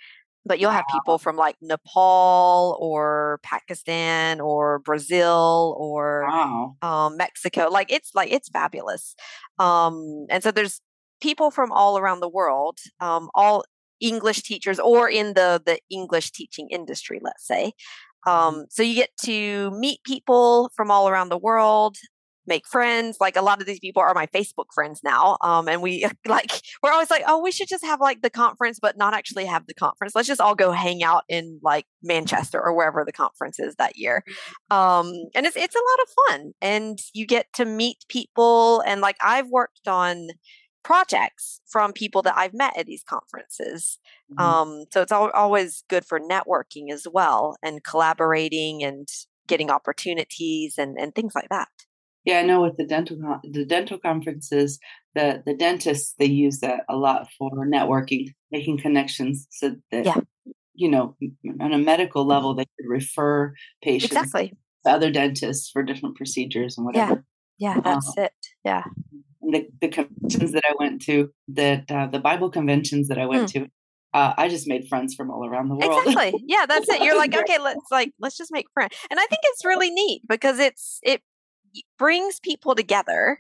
but 0.44 0.58
you'll 0.58 0.70
have 0.70 0.84
people 0.90 1.18
from 1.18 1.36
like 1.36 1.56
Nepal 1.60 2.76
or 2.80 3.38
Pakistan 3.42 4.40
or 4.40 4.80
Brazil 4.80 5.76
or 5.78 6.26
wow. 6.28 6.76
um, 6.82 7.16
Mexico. 7.16 7.68
Like 7.70 7.92
it's 7.92 8.10
like 8.14 8.32
it's 8.32 8.48
fabulous. 8.48 9.14
Um, 9.58 10.26
and 10.28 10.42
so 10.42 10.50
there's 10.50 10.80
people 11.20 11.50
from 11.50 11.70
all 11.70 11.96
around 11.96 12.20
the 12.20 12.28
world, 12.28 12.78
um, 13.00 13.30
all 13.34 13.64
English 14.02 14.42
teachers 14.42 14.78
or 14.78 15.08
in 15.08 15.34
the 15.34 15.62
the 15.64 15.78
English 15.90 16.32
teaching 16.32 16.68
industry, 16.70 17.20
let's 17.22 17.46
say. 17.46 17.72
Mm-hmm. 18.26 18.30
Um, 18.30 18.66
so 18.68 18.82
you 18.82 18.94
get 18.94 19.10
to 19.24 19.70
meet 19.72 20.02
people 20.04 20.70
from 20.76 20.90
all 20.90 21.08
around 21.08 21.28
the 21.28 21.38
world, 21.38 21.96
make 22.46 22.66
friends. 22.66 23.18
Like 23.20 23.36
a 23.36 23.42
lot 23.42 23.60
of 23.60 23.66
these 23.66 23.78
people 23.78 24.02
are 24.02 24.14
my 24.14 24.26
Facebook 24.26 24.66
friends 24.74 25.00
now. 25.04 25.36
Um, 25.40 25.68
and 25.68 25.82
we 25.82 26.06
like 26.26 26.60
we're 26.82 26.92
always 26.92 27.10
like, 27.10 27.24
oh, 27.26 27.40
we 27.40 27.52
should 27.52 27.68
just 27.68 27.84
have 27.84 28.00
like 28.00 28.22
the 28.22 28.30
conference, 28.30 28.78
but 28.80 28.96
not 28.96 29.14
actually 29.14 29.46
have 29.46 29.66
the 29.66 29.74
conference. 29.74 30.14
Let's 30.14 30.28
just 30.28 30.40
all 30.40 30.54
go 30.54 30.72
hang 30.72 31.02
out 31.02 31.24
in 31.28 31.60
like 31.62 31.86
Manchester 32.02 32.60
or 32.60 32.74
wherever 32.74 33.04
the 33.04 33.12
conference 33.12 33.58
is 33.58 33.74
that 33.76 33.96
year. 33.96 34.24
Mm-hmm. 34.28 34.76
Um, 34.76 35.12
and 35.34 35.46
it's 35.46 35.56
it's 35.56 35.76
a 35.76 35.78
lot 35.78 36.02
of 36.02 36.38
fun, 36.38 36.52
and 36.60 36.98
you 37.12 37.26
get 37.26 37.46
to 37.54 37.64
meet 37.64 37.98
people. 38.08 38.80
And 38.86 39.00
like 39.00 39.16
I've 39.22 39.48
worked 39.48 39.88
on 39.88 40.28
projects 40.82 41.60
from 41.66 41.92
people 41.92 42.22
that 42.22 42.36
I've 42.36 42.54
met 42.54 42.76
at 42.76 42.86
these 42.86 43.04
conferences. 43.04 43.98
Mm-hmm. 44.32 44.42
Um, 44.42 44.84
so 44.92 45.02
it's 45.02 45.12
al- 45.12 45.30
always 45.30 45.84
good 45.88 46.04
for 46.04 46.20
networking 46.20 46.90
as 46.92 47.06
well 47.10 47.56
and 47.62 47.84
collaborating 47.84 48.82
and 48.82 49.08
getting 49.46 49.70
opportunities 49.70 50.78
and, 50.78 50.96
and 50.98 51.14
things 51.14 51.34
like 51.34 51.48
that. 51.50 51.68
Yeah, 52.24 52.38
I 52.38 52.42
know 52.42 52.62
with 52.62 52.76
the 52.76 52.86
dental 52.86 53.18
the 53.42 53.64
dental 53.64 53.98
conferences, 53.98 54.78
the 55.14 55.42
the 55.44 55.54
dentists 55.54 56.14
they 56.18 56.26
use 56.26 56.60
that 56.60 56.80
a 56.88 56.96
lot 56.96 57.26
for 57.36 57.50
networking, 57.66 58.32
making 58.52 58.78
connections, 58.78 59.48
so 59.50 59.74
that 59.90 60.06
yeah. 60.06 60.20
you 60.74 60.88
know 60.88 61.16
on 61.60 61.72
a 61.72 61.78
medical 61.78 62.24
level 62.24 62.54
they 62.54 62.64
could 62.64 62.88
refer 62.88 63.52
patients 63.82 64.12
exactly 64.12 64.52
to 64.86 64.92
other 64.92 65.10
dentists 65.10 65.68
for 65.68 65.82
different 65.82 66.16
procedures 66.16 66.78
and 66.78 66.86
whatever. 66.86 67.24
Yeah, 67.58 67.74
yeah, 67.74 67.80
that's 67.80 68.16
um, 68.16 68.24
it. 68.24 68.32
Yeah, 68.64 68.84
the, 69.42 69.66
the 69.80 69.88
conventions 69.88 70.52
that 70.52 70.64
I 70.68 70.74
went 70.78 71.02
to, 71.02 71.30
that 71.48 71.90
uh, 71.90 72.06
the 72.06 72.20
Bible 72.20 72.50
conventions 72.50 73.08
that 73.08 73.18
I 73.18 73.26
went 73.26 73.48
mm. 73.48 73.52
to, 73.52 73.68
uh, 74.14 74.34
I 74.36 74.48
just 74.48 74.68
made 74.68 74.88
friends 74.88 75.14
from 75.14 75.30
all 75.30 75.46
around 75.46 75.68
the 75.68 75.74
world. 75.74 76.06
Exactly. 76.06 76.44
Yeah, 76.46 76.66
that's 76.66 76.88
it. 76.88 77.02
You're 77.02 77.16
like, 77.16 77.34
okay, 77.36 77.58
let's 77.58 77.86
like 77.90 78.12
let's 78.20 78.36
just 78.36 78.52
make 78.52 78.66
friends. 78.74 78.94
And 79.10 79.18
I 79.18 79.26
think 79.26 79.40
it's 79.44 79.64
really 79.64 79.90
neat 79.90 80.22
because 80.28 80.58
it's 80.58 81.00
it 81.02 81.22
brings 81.98 82.38
people 82.40 82.74
together. 82.74 83.38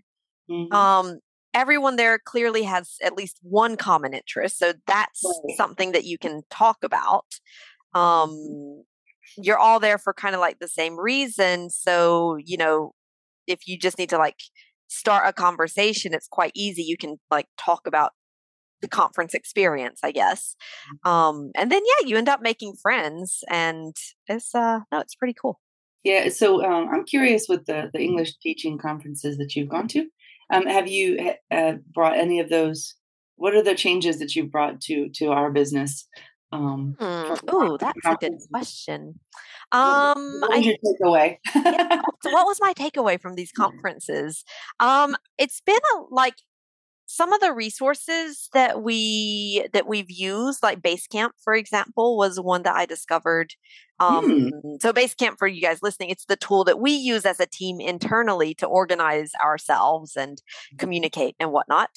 Mm-hmm. 0.50 0.74
Um, 0.74 1.18
everyone 1.54 1.96
there 1.96 2.18
clearly 2.18 2.62
has 2.62 2.96
at 3.02 3.14
least 3.14 3.38
one 3.42 3.76
common 3.76 4.14
interest. 4.14 4.58
So 4.58 4.72
that's 4.86 5.22
right. 5.24 5.56
something 5.56 5.92
that 5.92 6.04
you 6.04 6.18
can 6.18 6.42
talk 6.50 6.78
about. 6.82 7.26
Um, 7.94 8.84
you're 9.36 9.58
all 9.58 9.78
there 9.78 9.98
for 9.98 10.14
kind 10.14 10.34
of 10.34 10.40
like 10.40 10.58
the 10.58 10.68
same 10.68 10.98
reason. 10.98 11.70
So, 11.70 12.36
you 12.36 12.56
know, 12.56 12.94
if 13.46 13.66
you 13.66 13.78
just 13.78 13.98
need 13.98 14.10
to 14.10 14.18
like 14.18 14.40
start 14.92 15.24
a 15.26 15.32
conversation, 15.32 16.14
it's 16.14 16.28
quite 16.28 16.52
easy. 16.54 16.82
You 16.82 16.96
can 16.96 17.18
like 17.30 17.46
talk 17.58 17.86
about 17.86 18.12
the 18.80 18.88
conference 18.88 19.32
experience, 19.32 20.00
I 20.02 20.12
guess. 20.12 20.56
Mm. 21.04 21.10
Um, 21.10 21.50
and 21.56 21.70
then 21.70 21.82
yeah, 21.84 22.08
you 22.08 22.16
end 22.16 22.28
up 22.28 22.42
making 22.42 22.74
friends 22.82 23.44
and 23.48 23.94
it's 24.26 24.54
uh 24.54 24.80
no, 24.90 25.00
it's 25.00 25.14
pretty 25.14 25.34
cool. 25.40 25.60
Yeah, 26.04 26.30
so 26.30 26.64
um, 26.64 26.88
I'm 26.92 27.04
curious 27.04 27.46
with 27.48 27.64
the 27.66 27.90
the 27.92 28.00
English 28.00 28.36
teaching 28.38 28.76
conferences 28.76 29.38
that 29.38 29.54
you've 29.54 29.68
gone 29.68 29.88
to. 29.88 30.06
Um, 30.52 30.66
have 30.66 30.88
you 30.88 31.32
uh, 31.50 31.74
brought 31.94 32.18
any 32.18 32.40
of 32.40 32.50
those? 32.50 32.94
What 33.36 33.54
are 33.54 33.62
the 33.62 33.74
changes 33.74 34.18
that 34.18 34.34
you've 34.34 34.50
brought 34.50 34.80
to 34.82 35.08
to 35.14 35.26
our 35.28 35.50
business? 35.50 36.06
Um, 36.52 36.96
mm. 37.00 37.40
Oh, 37.48 37.76
that's 37.78 37.98
a 38.04 38.16
good 38.20 38.38
question. 38.50 39.18
Um, 39.72 40.40
what 40.40 40.50
was 40.50 40.66
your 40.66 40.76
takeaway? 40.84 41.38
yeah, 41.54 42.02
so 42.22 42.30
what 42.30 42.46
was 42.46 42.58
my 42.62 42.74
takeaway 42.74 43.20
from 43.20 43.34
these 43.34 43.52
conferences? 43.52 44.44
Um, 44.78 45.16
it's 45.38 45.62
been 45.62 45.80
a, 45.96 46.02
like 46.10 46.34
some 47.06 47.32
of 47.32 47.40
the 47.40 47.52
resources 47.52 48.48
that 48.54 48.82
we 48.82 49.66
that 49.74 49.86
we've 49.86 50.10
used 50.10 50.62
like 50.62 50.80
basecamp 50.80 51.30
for 51.44 51.54
example 51.54 52.16
was 52.16 52.40
one 52.40 52.62
that 52.62 52.74
i 52.74 52.86
discovered 52.86 53.52
um, 54.00 54.50
mm. 54.50 54.80
so 54.80 54.94
basecamp 54.94 55.36
for 55.38 55.46
you 55.46 55.60
guys 55.60 55.82
listening 55.82 56.08
it's 56.08 56.24
the 56.24 56.36
tool 56.36 56.64
that 56.64 56.80
we 56.80 56.92
use 56.92 57.26
as 57.26 57.38
a 57.38 57.46
team 57.46 57.80
internally 57.80 58.54
to 58.54 58.66
organize 58.66 59.32
ourselves 59.44 60.16
and 60.16 60.40
communicate 60.78 61.36
and 61.38 61.52
whatnot 61.52 61.90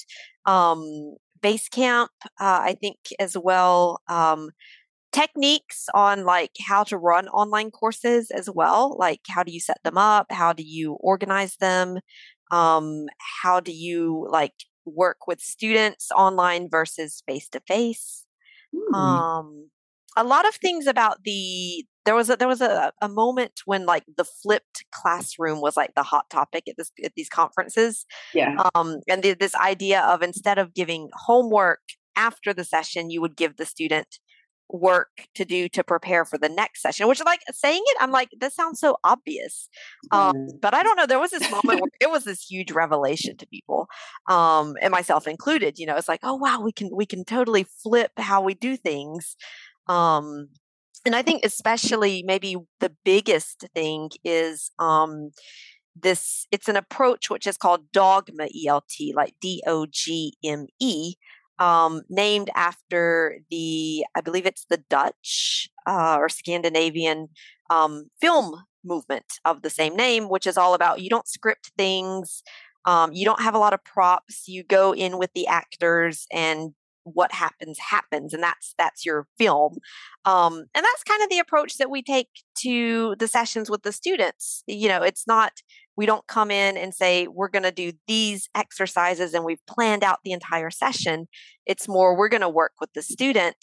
um, 0.44 1.16
basecamp 1.42 2.08
uh, 2.40 2.60
i 2.62 2.76
think 2.80 2.98
as 3.18 3.36
well 3.36 4.00
um, 4.08 4.50
techniques 5.12 5.86
on 5.94 6.24
like 6.24 6.52
how 6.66 6.84
to 6.84 6.98
run 6.98 7.28
online 7.28 7.70
courses 7.70 8.30
as 8.30 8.50
well 8.50 8.96
like 8.98 9.20
how 9.28 9.42
do 9.42 9.50
you 9.52 9.60
set 9.60 9.78
them 9.82 9.96
up? 9.96 10.26
How 10.30 10.52
do 10.52 10.62
you 10.62 10.94
organize 11.00 11.56
them? 11.56 12.00
Um 12.50 13.06
how 13.42 13.60
do 13.60 13.72
you 13.72 14.26
like 14.30 14.52
work 14.84 15.26
with 15.26 15.40
students 15.40 16.10
online 16.12 16.68
versus 16.70 17.22
face 17.26 17.48
to 17.50 17.60
face. 17.66 18.24
Um, 18.94 19.70
a 20.16 20.24
lot 20.24 20.46
of 20.48 20.54
things 20.56 20.86
about 20.86 21.24
the 21.24 21.84
there 22.06 22.14
was 22.14 22.30
a 22.30 22.36
there 22.36 22.48
was 22.48 22.62
a, 22.62 22.92
a 23.02 23.08
moment 23.08 23.60
when 23.66 23.84
like 23.84 24.04
the 24.16 24.24
flipped 24.24 24.84
classroom 24.92 25.60
was 25.60 25.76
like 25.76 25.94
the 25.94 26.02
hot 26.04 26.30
topic 26.30 26.68
at 26.68 26.76
this 26.78 26.90
at 27.04 27.12
these 27.16 27.28
conferences. 27.28 28.06
Yeah. 28.32 28.62
Um, 28.74 29.00
and 29.08 29.22
the, 29.22 29.34
this 29.34 29.54
idea 29.56 30.00
of 30.00 30.22
instead 30.22 30.58
of 30.58 30.72
giving 30.72 31.10
homework 31.12 31.80
after 32.16 32.54
the 32.54 32.64
session, 32.64 33.10
you 33.10 33.20
would 33.20 33.36
give 33.36 33.56
the 33.56 33.66
student 33.66 34.18
work 34.68 35.28
to 35.34 35.44
do 35.44 35.68
to 35.68 35.84
prepare 35.84 36.24
for 36.24 36.38
the 36.38 36.48
next 36.48 36.82
session 36.82 37.06
which 37.06 37.24
like 37.24 37.40
saying 37.52 37.80
it 37.84 37.96
i'm 38.00 38.10
like 38.10 38.28
this 38.40 38.52
sounds 38.52 38.80
so 38.80 38.96
obvious 39.04 39.68
um, 40.10 40.34
mm. 40.34 40.48
but 40.60 40.74
i 40.74 40.82
don't 40.82 40.96
know 40.96 41.06
there 41.06 41.20
was 41.20 41.30
this 41.30 41.48
moment 41.52 41.80
where 41.80 41.90
it 42.00 42.10
was 42.10 42.24
this 42.24 42.50
huge 42.50 42.72
revelation 42.72 43.36
to 43.36 43.46
people 43.46 43.86
um, 44.28 44.74
and 44.82 44.90
myself 44.90 45.28
included 45.28 45.78
you 45.78 45.86
know 45.86 45.94
it's 45.94 46.08
like 46.08 46.18
oh 46.24 46.34
wow 46.34 46.60
we 46.60 46.72
can 46.72 46.90
we 46.92 47.06
can 47.06 47.24
totally 47.24 47.64
flip 47.80 48.10
how 48.16 48.42
we 48.42 48.54
do 48.54 48.76
things 48.76 49.36
um, 49.86 50.48
and 51.04 51.14
i 51.14 51.22
think 51.22 51.44
especially 51.44 52.22
maybe 52.26 52.56
the 52.80 52.92
biggest 53.04 53.66
thing 53.74 54.10
is 54.24 54.70
um, 54.78 55.30
this 55.94 56.46
it's 56.50 56.68
an 56.68 56.76
approach 56.76 57.30
which 57.30 57.46
is 57.46 57.56
called 57.56 57.90
Dogme 57.92 58.40
ELT 58.40 59.14
like 59.14 59.34
d-o-g-m-e 59.40 61.14
um, 61.58 62.02
named 62.08 62.50
after 62.54 63.38
the, 63.50 64.04
I 64.14 64.20
believe 64.20 64.46
it's 64.46 64.66
the 64.68 64.82
Dutch 64.90 65.68
uh, 65.86 66.16
or 66.18 66.28
Scandinavian 66.28 67.28
um, 67.70 68.10
film 68.20 68.64
movement 68.84 69.40
of 69.44 69.62
the 69.62 69.70
same 69.70 69.96
name, 69.96 70.28
which 70.28 70.46
is 70.46 70.56
all 70.56 70.74
about 70.74 71.00
you 71.00 71.10
don't 71.10 71.28
script 71.28 71.72
things, 71.76 72.42
um, 72.84 73.12
you 73.12 73.24
don't 73.24 73.40
have 73.42 73.54
a 73.54 73.58
lot 73.58 73.72
of 73.72 73.82
props, 73.84 74.46
you 74.46 74.62
go 74.62 74.94
in 74.94 75.18
with 75.18 75.30
the 75.34 75.46
actors 75.46 76.26
and 76.32 76.74
what 77.14 77.32
happens 77.32 77.78
happens 77.78 78.34
and 78.34 78.42
that's 78.42 78.74
that's 78.78 79.06
your 79.06 79.26
film 79.38 79.76
um, 80.24 80.54
and 80.74 80.84
that's 80.84 81.04
kind 81.04 81.22
of 81.22 81.30
the 81.30 81.38
approach 81.38 81.78
that 81.78 81.90
we 81.90 82.02
take 82.02 82.28
to 82.58 83.14
the 83.18 83.28
sessions 83.28 83.70
with 83.70 83.82
the 83.82 83.92
students 83.92 84.62
you 84.66 84.88
know 84.88 85.02
it's 85.02 85.26
not 85.26 85.52
we 85.96 86.06
don't 86.06 86.26
come 86.26 86.50
in 86.50 86.76
and 86.76 86.94
say 86.94 87.26
we're 87.26 87.48
going 87.48 87.62
to 87.62 87.72
do 87.72 87.92
these 88.06 88.48
exercises 88.54 89.32
and 89.32 89.44
we've 89.44 89.64
planned 89.66 90.04
out 90.04 90.18
the 90.24 90.32
entire 90.32 90.70
session. 90.70 91.26
It's 91.64 91.88
more 91.88 92.16
we're 92.16 92.28
going 92.28 92.42
to 92.42 92.48
work 92.48 92.72
with 92.80 92.92
the 92.92 93.02
student 93.02 93.56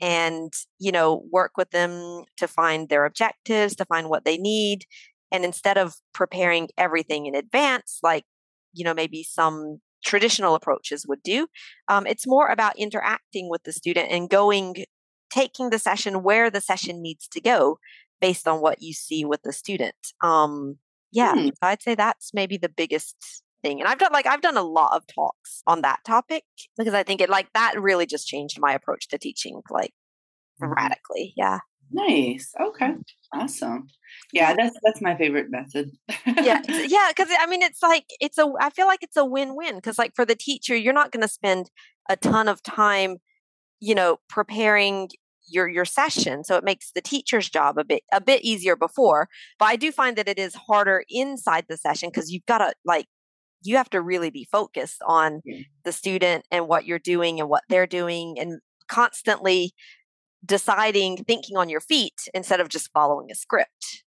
and 0.00 0.52
you 0.78 0.92
know 0.92 1.24
work 1.30 1.52
with 1.56 1.70
them 1.70 2.24
to 2.36 2.48
find 2.48 2.88
their 2.88 3.04
objectives 3.04 3.76
to 3.76 3.84
find 3.84 4.08
what 4.08 4.24
they 4.24 4.38
need 4.38 4.84
and 5.30 5.44
instead 5.44 5.76
of 5.76 5.96
preparing 6.14 6.68
everything 6.78 7.26
in 7.26 7.34
advance 7.34 7.98
like 8.02 8.24
you 8.72 8.82
know 8.82 8.94
maybe 8.94 9.22
some 9.22 9.78
traditional 10.04 10.54
approaches 10.54 11.06
would 11.06 11.22
do 11.22 11.46
um, 11.88 12.06
it's 12.06 12.26
more 12.26 12.48
about 12.48 12.78
interacting 12.78 13.48
with 13.48 13.62
the 13.64 13.72
student 13.72 14.10
and 14.10 14.30
going 14.30 14.84
taking 15.30 15.70
the 15.70 15.78
session 15.78 16.22
where 16.22 16.50
the 16.50 16.60
session 16.60 17.00
needs 17.00 17.28
to 17.28 17.40
go 17.40 17.78
based 18.20 18.46
on 18.48 18.60
what 18.60 18.82
you 18.82 18.92
see 18.92 19.24
with 19.24 19.42
the 19.42 19.52
student 19.52 19.94
um, 20.22 20.76
yeah 21.12 21.34
hmm. 21.34 21.48
i'd 21.62 21.82
say 21.82 21.94
that's 21.94 22.32
maybe 22.34 22.56
the 22.56 22.68
biggest 22.68 23.16
thing 23.62 23.80
and 23.80 23.88
i've 23.88 23.98
done 23.98 24.12
like 24.12 24.26
i've 24.26 24.40
done 24.40 24.56
a 24.56 24.62
lot 24.62 24.96
of 24.96 25.06
talks 25.06 25.62
on 25.66 25.82
that 25.82 26.00
topic 26.04 26.44
because 26.78 26.94
i 26.94 27.02
think 27.02 27.20
it 27.20 27.28
like 27.28 27.48
that 27.52 27.80
really 27.80 28.06
just 28.06 28.26
changed 28.26 28.58
my 28.60 28.72
approach 28.72 29.08
to 29.08 29.18
teaching 29.18 29.60
like 29.70 29.92
mm-hmm. 30.62 30.72
radically 30.72 31.34
yeah 31.36 31.58
nice 31.92 32.52
okay 32.60 32.94
awesome 33.34 33.86
yeah 34.32 34.54
that's 34.54 34.76
that's 34.82 35.00
my 35.00 35.16
favorite 35.16 35.50
method. 35.50 35.90
Yeah 36.26 36.62
yeah 36.68 37.08
because 37.14 37.28
i 37.38 37.46
mean 37.46 37.62
it's 37.62 37.82
like 37.82 38.04
it's 38.20 38.38
a 38.38 38.50
i 38.60 38.70
feel 38.70 38.86
like 38.86 39.02
it's 39.02 39.16
a 39.16 39.24
win-win 39.24 39.76
because 39.76 39.98
like 39.98 40.14
for 40.14 40.24
the 40.24 40.34
teacher 40.34 40.76
you're 40.76 40.92
not 40.92 41.12
going 41.12 41.22
to 41.22 41.28
spend 41.28 41.70
a 42.08 42.16
ton 42.16 42.48
of 42.48 42.62
time 42.62 43.18
you 43.80 43.94
know 43.94 44.18
preparing 44.28 45.08
your 45.48 45.68
your 45.68 45.84
session 45.84 46.44
so 46.44 46.56
it 46.56 46.64
makes 46.64 46.92
the 46.92 47.00
teacher's 47.00 47.48
job 47.48 47.78
a 47.78 47.84
bit 47.84 48.02
a 48.12 48.20
bit 48.20 48.42
easier 48.42 48.76
before 48.76 49.28
but 49.58 49.66
i 49.66 49.76
do 49.76 49.90
find 49.90 50.16
that 50.16 50.28
it 50.28 50.38
is 50.38 50.54
harder 50.54 51.02
inside 51.08 51.64
the 51.68 51.76
session 51.76 52.08
because 52.08 52.30
you've 52.30 52.46
got 52.46 52.58
to 52.58 52.72
like 52.84 53.06
you 53.62 53.76
have 53.76 53.90
to 53.90 54.00
really 54.00 54.30
be 54.30 54.48
focused 54.50 55.02
on 55.06 55.42
the 55.84 55.92
student 55.92 56.44
and 56.50 56.66
what 56.66 56.86
you're 56.86 56.98
doing 56.98 57.40
and 57.40 57.48
what 57.48 57.62
they're 57.68 57.86
doing 57.86 58.38
and 58.38 58.60
constantly 58.88 59.72
deciding 60.44 61.18
thinking 61.18 61.56
on 61.56 61.68
your 61.68 61.80
feet 61.80 62.28
instead 62.32 62.60
of 62.60 62.68
just 62.68 62.90
following 62.92 63.30
a 63.30 63.34
script 63.34 64.04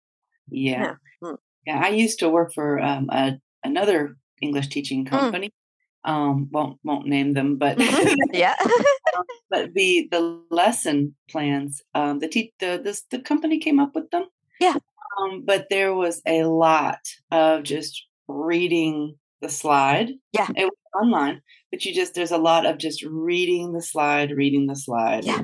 yeah 0.53 0.83
yeah, 0.83 0.95
mm. 1.23 1.37
yeah 1.67 1.81
i 1.83 1.89
used 1.89 2.19
to 2.19 2.29
work 2.29 2.53
for 2.55 2.81
um, 2.81 3.09
a, 3.11 3.39
another 3.65 4.17
english 4.41 4.69
teaching 4.69 5.05
mm. 5.05 5.11
company 5.11 5.49
mm 5.49 5.63
um 6.05 6.49
won't 6.51 6.79
won't 6.83 7.07
name 7.07 7.33
them 7.35 7.57
but 7.57 7.79
mm-hmm. 7.79 8.15
yeah 8.33 8.55
um, 9.17 9.25
but 9.51 9.73
the 9.75 10.09
the 10.11 10.41
lesson 10.51 11.15
plans 11.31 11.83
um 11.95 12.19
the 12.19 12.29
te- 12.29 12.53
the 12.59 12.81
this 12.83 13.03
the 13.11 13.21
company 13.21 13.59
came 13.59 13.79
up 13.79 13.95
with 13.95 14.11
them 14.11 14.25
yeah 14.61 14.75
um 15.21 15.43
but 15.45 15.67
there 15.71 15.95
was 15.95 16.21
a 16.27 16.43
lot 16.43 17.01
of 17.31 17.63
just 17.63 18.05
reading 18.27 19.15
the 19.41 19.49
slide 19.49 20.11
yeah 20.33 20.49
it 20.57 20.65
was 20.65 21.03
online 21.03 21.41
but 21.71 21.85
you 21.85 21.95
just 21.95 22.15
there's 22.15 22.33
a 22.33 22.39
lot 22.39 22.67
of 22.67 22.79
just 22.79 23.03
reading 23.05 23.73
the 23.73 23.83
slide 23.83 24.33
reading 24.33 24.67
the 24.67 24.77
slide 24.77 25.25
yeah 25.25 25.43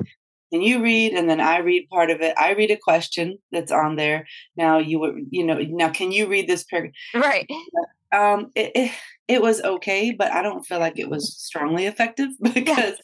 and 0.51 0.63
you 0.63 0.81
read 0.81 1.13
and 1.13 1.29
then 1.29 1.39
i 1.39 1.57
read 1.59 1.87
part 1.89 2.09
of 2.09 2.21
it. 2.21 2.33
I 2.37 2.53
read 2.53 2.71
a 2.71 2.77
question 2.77 3.37
that's 3.51 3.71
on 3.71 3.95
there. 3.95 4.27
Now 4.55 4.79
you 4.79 4.99
would 4.99 5.15
you 5.29 5.45
know 5.45 5.59
now 5.59 5.89
can 5.89 6.11
you 6.11 6.27
read 6.27 6.47
this 6.47 6.63
paragraph? 6.63 6.93
Right. 7.13 7.47
Um 8.11 8.49
it, 8.55 8.71
it, 8.73 8.91
it 9.27 9.39
was 9.39 9.61
okay 9.61 10.09
but 10.09 10.31
i 10.31 10.41
don't 10.41 10.65
feel 10.65 10.79
like 10.79 10.97
it 10.97 11.11
was 11.11 11.37
strongly 11.37 11.85
effective 11.85 12.29
because 12.41 12.95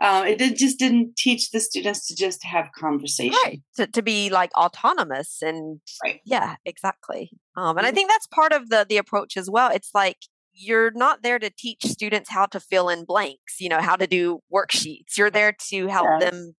yeah. 0.00 0.20
um, 0.20 0.24
it 0.24 0.38
did, 0.38 0.56
just 0.56 0.78
didn't 0.78 1.16
teach 1.16 1.50
the 1.50 1.58
students 1.58 2.06
to 2.06 2.14
just 2.14 2.44
have 2.44 2.70
conversation. 2.78 3.36
Right. 3.44 3.60
To, 3.74 3.88
to 3.88 4.02
be 4.02 4.30
like 4.30 4.56
autonomous 4.56 5.42
and 5.42 5.80
right. 6.04 6.20
yeah 6.24 6.54
exactly. 6.64 7.32
Um, 7.56 7.76
and 7.76 7.84
i 7.84 7.90
mm-hmm. 7.90 7.96
think 7.96 8.08
that's 8.08 8.28
part 8.28 8.52
of 8.52 8.68
the 8.70 8.86
the 8.88 8.98
approach 8.98 9.36
as 9.36 9.50
well. 9.50 9.72
It's 9.72 9.90
like 9.94 10.18
you're 10.52 10.92
not 10.92 11.24
there 11.24 11.40
to 11.40 11.50
teach 11.50 11.82
students 11.84 12.30
how 12.30 12.46
to 12.46 12.60
fill 12.60 12.88
in 12.88 13.04
blanks 13.04 13.60
you 13.60 13.68
know 13.68 13.80
how 13.80 13.96
to 13.96 14.06
do 14.06 14.42
worksheets. 14.54 15.18
You're 15.18 15.32
there 15.32 15.56
to 15.70 15.88
help 15.88 16.06
yeah. 16.20 16.30
them 16.30 16.54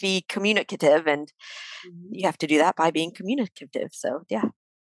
be 0.00 0.24
communicative 0.28 1.06
and 1.06 1.32
mm-hmm. 1.86 2.14
you 2.14 2.26
have 2.26 2.38
to 2.38 2.46
do 2.46 2.58
that 2.58 2.76
by 2.76 2.90
being 2.90 3.12
communicative 3.12 3.90
so 3.92 4.22
yeah 4.28 4.48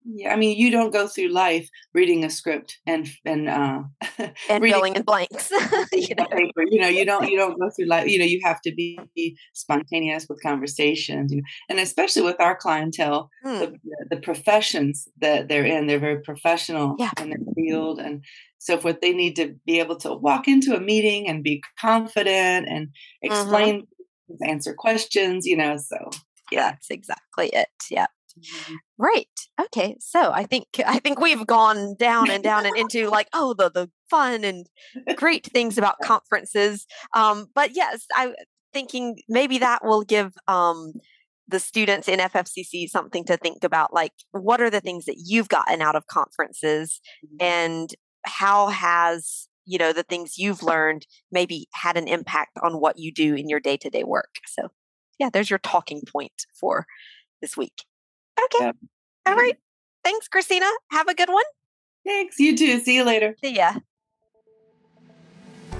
Yeah, 0.05 0.33
I 0.33 0.35
mean, 0.35 0.57
you 0.57 0.69
don't 0.69 0.91
go 0.91 1.07
through 1.07 1.29
life 1.29 1.69
reading 1.93 2.25
a 2.25 2.29
script 2.29 2.79
and 2.85 3.07
and 3.25 3.47
uh, 3.47 3.83
and 4.49 4.63
filling 4.63 4.95
in 4.95 5.03
blanks. 5.03 5.51
you, 5.93 6.15
know? 6.15 6.25
Paper. 6.25 6.63
you 6.69 6.79
know, 6.81 6.87
you 6.87 7.05
don't 7.05 7.29
you 7.29 7.37
don't 7.37 7.59
go 7.59 7.69
through 7.69 7.85
life. 7.85 8.07
You 8.09 8.19
know, 8.19 8.25
you 8.25 8.41
have 8.43 8.61
to 8.61 8.73
be 8.73 8.99
spontaneous 9.53 10.27
with 10.27 10.41
conversations. 10.41 11.31
You 11.31 11.37
know, 11.37 11.43
and 11.69 11.79
especially 11.79 12.23
with 12.23 12.39
our 12.39 12.55
clientele, 12.55 13.29
hmm. 13.43 13.59
the, 13.59 13.79
the 14.09 14.17
professions 14.17 15.07
that 15.21 15.47
they're 15.47 15.65
in, 15.65 15.87
they're 15.87 15.99
very 15.99 16.21
professional 16.21 16.95
yeah. 16.99 17.11
in 17.21 17.29
their 17.29 17.39
field, 17.55 17.99
and 17.99 18.23
so 18.63 18.77
forth. 18.77 19.01
they 19.01 19.13
need 19.13 19.35
to 19.35 19.55
be 19.65 19.79
able 19.79 19.97
to 19.97 20.13
walk 20.13 20.47
into 20.47 20.75
a 20.75 20.79
meeting 20.79 21.27
and 21.27 21.43
be 21.43 21.61
confident 21.79 22.67
and 22.67 22.87
mm-hmm. 22.87 23.31
explain, 23.31 23.75
mm-hmm. 23.75 23.92
Answer 24.45 24.73
questions. 24.73 25.45
You 25.45 25.57
know, 25.57 25.77
so 25.77 26.09
yeah, 26.51 26.71
that's 26.71 26.89
exactly 26.89 27.49
it. 27.49 27.69
Yeah. 27.89 28.07
Mm-hmm. 28.39 28.75
Right. 28.97 29.27
Okay. 29.61 29.95
So 29.99 30.31
I 30.31 30.43
think 30.45 30.65
I 30.85 30.99
think 30.99 31.19
we've 31.19 31.45
gone 31.45 31.95
down 31.97 32.29
and 32.29 32.43
down 32.43 32.65
and 32.65 32.75
into 32.77 33.09
like 33.09 33.27
oh 33.33 33.53
the 33.53 33.69
the 33.69 33.89
fun 34.09 34.43
and 34.43 34.67
great 35.15 35.45
things 35.45 35.77
about 35.77 35.99
conferences. 36.03 36.85
Um, 37.13 37.47
but 37.53 37.75
yes, 37.75 38.05
I 38.13 38.33
thinking 38.73 39.19
maybe 39.29 39.59
that 39.59 39.85
will 39.85 40.03
give 40.03 40.33
um, 40.47 40.93
the 41.47 41.59
students 41.59 42.07
in 42.07 42.19
FFCC 42.19 42.89
something 42.89 43.23
to 43.25 43.37
think 43.37 43.63
about. 43.63 43.93
Like, 43.93 44.13
what 44.31 44.61
are 44.61 44.69
the 44.69 44.81
things 44.81 45.05
that 45.05 45.21
you've 45.23 45.49
gotten 45.49 45.81
out 45.81 45.95
of 45.95 46.07
conferences, 46.07 46.99
mm-hmm. 47.23 47.37
and 47.39 47.89
how 48.25 48.67
has 48.67 49.47
you 49.65 49.77
know 49.77 49.93
the 49.93 50.03
things 50.03 50.37
you've 50.37 50.63
learned 50.63 51.05
maybe 51.31 51.67
had 51.73 51.97
an 51.97 52.07
impact 52.07 52.57
on 52.61 52.79
what 52.79 52.97
you 52.97 53.11
do 53.11 53.35
in 53.35 53.49
your 53.49 53.59
day 53.59 53.77
to 53.77 53.89
day 53.89 54.03
work. 54.03 54.35
So, 54.47 54.69
yeah, 55.19 55.29
there's 55.31 55.49
your 55.49 55.59
talking 55.59 56.01
point 56.11 56.45
for 56.53 56.85
this 57.41 57.55
week. 57.57 57.85
Okay. 58.45 58.65
Yep. 58.65 58.75
All 59.25 59.35
right. 59.35 59.57
Thanks, 60.03 60.27
Christina. 60.27 60.69
Have 60.91 61.07
a 61.07 61.15
good 61.15 61.29
one. 61.29 61.45
Thanks. 62.05 62.39
You 62.39 62.57
too. 62.57 62.79
See 62.79 62.95
you 62.95 63.03
later. 63.03 63.35
See 63.41 63.55
ya. 63.55 63.73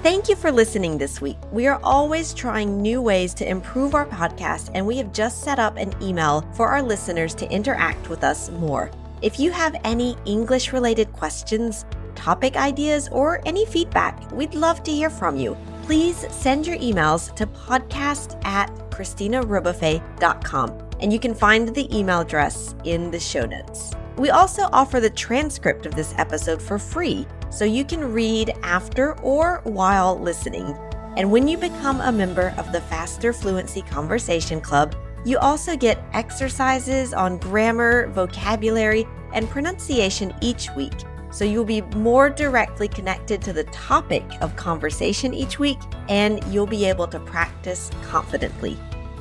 Thank 0.04 0.28
you 0.28 0.36
for 0.36 0.52
listening 0.52 0.98
this 0.98 1.22
week. 1.22 1.38
We 1.54 1.66
are 1.68 1.80
always 1.82 2.34
trying 2.34 2.82
new 2.82 3.02
ways 3.02 3.34
to 3.36 3.48
improve 3.48 3.96
our 3.96 4.06
podcast, 4.06 4.70
and 4.74 4.86
we 4.86 4.98
have 4.98 5.14
just 5.14 5.44
set 5.44 5.60
up 5.60 5.78
an 5.78 5.94
email 6.02 6.42
for 6.56 6.68
our 6.68 6.82
listeners 6.82 7.34
to 7.36 7.50
interact 7.50 8.10
with 8.10 8.22
us 8.22 8.52
more. 8.52 8.92
If 9.22 9.40
you 9.40 9.52
have 9.52 9.80
any 9.86 10.18
English 10.26 10.74
related 10.74 11.14
questions, 11.14 11.86
topic 12.16 12.56
ideas, 12.56 13.10
or 13.12 13.42
any 13.46 13.66
feedback, 13.66 14.32
we'd 14.32 14.56
love 14.56 14.84
to 14.84 14.92
hear 14.92 15.10
from 15.10 15.38
you. 15.38 15.58
Please 15.84 16.26
send 16.32 16.66
your 16.66 16.78
emails 16.78 17.36
to 17.36 17.46
podcast 17.46 18.44
at 18.46 18.70
christinarebuffet.com 18.90 20.84
and 21.04 21.12
you 21.12 21.20
can 21.20 21.36
find 21.36 21.76
the 21.76 21.96
email 21.96 22.22
address 22.22 22.76
in 22.86 23.12
the 23.12 23.20
show 23.20 23.46
notes. 23.46 23.94
We 24.18 24.30
also 24.30 24.70
offer 24.72 25.00
the 25.00 25.10
transcript 25.10 25.86
of 25.86 25.96
this 25.96 26.14
episode 26.18 26.62
for 26.62 26.80
free, 26.80 27.28
so 27.50 27.66
you 27.66 27.84
can 27.84 28.14
read 28.14 28.54
after 28.64 29.20
or 29.20 29.60
while 29.66 30.18
listening. 30.18 30.78
And 31.18 31.30
when 31.30 31.48
you 31.48 31.58
become 31.58 32.00
a 32.02 32.12
member 32.12 32.54
of 32.58 32.72
the 32.72 32.82
Faster 32.82 33.34
Fluency 33.34 33.82
Conversation 33.82 34.62
Club, 34.62 34.96
you 35.26 35.38
also 35.40 35.76
get 35.76 36.04
exercises 36.14 37.14
on 37.14 37.38
grammar, 37.38 38.08
vocabulary, 38.08 39.06
and 39.34 39.50
pronunciation 39.50 40.34
each 40.42 40.70
week. 40.76 40.94
So 41.34 41.44
you'll 41.44 41.66
be 41.66 41.82
more 41.82 42.30
directly 42.30 42.88
connected 42.88 43.42
to 43.42 43.54
the 43.54 43.64
topic 43.66 44.24
of 44.40 44.56
conversation 44.56 45.34
each 45.34 45.58
week, 45.58 45.80
and 46.08 46.42
you'll 46.54 46.68
be 46.68 46.86
able 46.86 47.08
to 47.08 47.20
practice 47.20 47.90
confidently. 48.04 48.78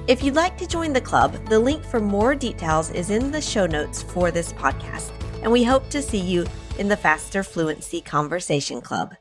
If 0.07 0.23
you'd 0.23 0.35
like 0.35 0.59
to 0.59 0.67
join 0.67 0.93
the 0.93 1.01
club, 1.01 1.33
the 1.49 1.59
link 1.59 1.83
for 1.85 2.01
more 2.01 2.35
details 2.35 2.91
is 2.91 3.11
in 3.11 3.33
the 3.33 3.41
show 3.41 3.67
notes 3.67 4.03
for 4.03 4.31
this 4.31 4.53
podcast, 4.53 5.11
and 5.43 5.51
we 5.51 5.65
hope 5.65 5.89
to 5.89 6.03
see 6.03 6.21
you 6.21 6.45
in 6.79 6.89
the 6.89 6.97
Faster 6.97 7.43
Fluency 7.43 8.01
Conversation 8.03 8.81
Club. 8.81 9.15